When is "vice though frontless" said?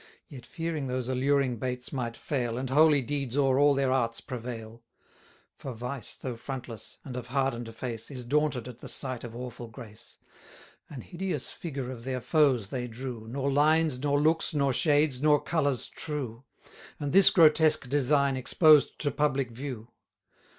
5.73-6.97